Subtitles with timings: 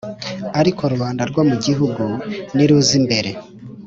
[0.59, 2.03] Ariko rubanda rwo mu gihugu
[2.55, 3.31] niruza imbere